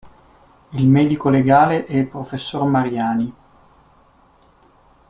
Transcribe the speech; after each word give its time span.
Il 0.73 0.87
medico 0.87 1.29
legale 1.29 1.85
e 1.85 1.99
il 1.99 2.07
professor 2.07 2.65
Mariani. 2.65 3.33